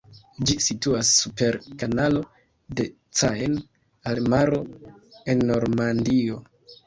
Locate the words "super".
1.17-1.57